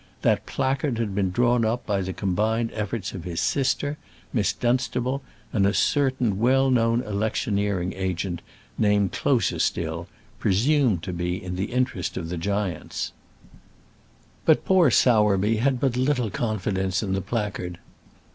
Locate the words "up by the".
1.63-2.11